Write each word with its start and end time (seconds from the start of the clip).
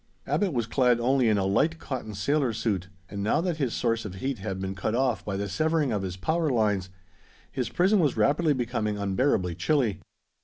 Abbot 0.25 0.51
was 0.51 0.65
clad 0.65 0.99
only 0.99 1.29
in 1.29 1.37
a 1.37 1.45
light 1.45 1.77
cotton 1.77 2.15
sailor 2.15 2.53
suit, 2.53 2.87
and 3.07 3.21
now 3.21 3.39
that 3.39 3.57
his 3.57 3.71
source 3.75 4.03
of 4.03 4.15
heat 4.15 4.39
had 4.39 4.59
been 4.59 4.73
cut 4.73 4.95
off 4.95 5.23
by 5.23 5.37
the 5.37 5.47
severing 5.47 5.91
of 5.91 6.01
his 6.01 6.17
power 6.17 6.49
lines, 6.49 6.89
his 7.51 7.69
prison 7.69 7.99
was 7.99 8.17
rapidly 8.17 8.53
becoming 8.53 8.97
unbearably 8.97 9.53
chilly. 9.53 9.99